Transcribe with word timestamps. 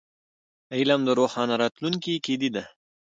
علم 0.75 1.01
د 1.05 1.09
روښانه 1.19 1.55
راتلونکي 1.63 2.13
کیلي 2.25 2.49
ده. 2.55 2.63